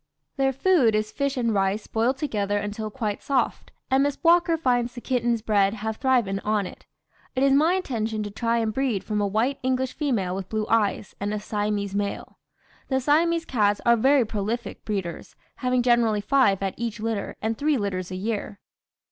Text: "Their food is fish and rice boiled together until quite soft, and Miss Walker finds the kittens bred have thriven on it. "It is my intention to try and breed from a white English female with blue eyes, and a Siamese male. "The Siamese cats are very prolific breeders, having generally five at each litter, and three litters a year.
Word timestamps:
"Their 0.35 0.51
food 0.51 0.95
is 0.95 1.11
fish 1.11 1.37
and 1.37 1.53
rice 1.53 1.85
boiled 1.85 2.17
together 2.17 2.57
until 2.57 2.89
quite 2.89 3.21
soft, 3.21 3.71
and 3.91 4.01
Miss 4.01 4.17
Walker 4.23 4.57
finds 4.57 4.95
the 4.95 4.99
kittens 4.99 5.43
bred 5.43 5.75
have 5.75 5.97
thriven 5.97 6.39
on 6.39 6.65
it. 6.65 6.87
"It 7.35 7.43
is 7.43 7.53
my 7.53 7.75
intention 7.75 8.23
to 8.23 8.31
try 8.31 8.57
and 8.57 8.73
breed 8.73 9.03
from 9.03 9.21
a 9.21 9.27
white 9.27 9.59
English 9.61 9.93
female 9.93 10.33
with 10.33 10.49
blue 10.49 10.65
eyes, 10.69 11.13
and 11.19 11.31
a 11.35 11.39
Siamese 11.39 11.93
male. 11.93 12.39
"The 12.87 12.99
Siamese 12.99 13.45
cats 13.45 13.79
are 13.85 13.95
very 13.95 14.25
prolific 14.25 14.85
breeders, 14.85 15.35
having 15.57 15.83
generally 15.83 16.21
five 16.21 16.63
at 16.63 16.73
each 16.77 16.99
litter, 16.99 17.35
and 17.39 17.55
three 17.55 17.77
litters 17.77 18.09
a 18.09 18.15
year. 18.15 18.59